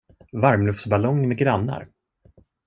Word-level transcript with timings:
Varmluftsballong 0.31 1.27
med 1.27 1.37
grannar. 1.37 1.87